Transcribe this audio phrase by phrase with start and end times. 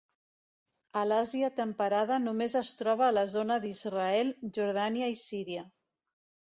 [1.01, 5.71] A l'Àsia temperada només es troba a la zona d'Israel, Jordània i Síria.